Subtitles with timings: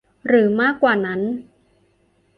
[0.27, 1.21] หรือมากกว่านั้น